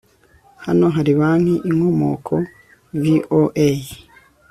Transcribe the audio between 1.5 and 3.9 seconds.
InkomokoVOA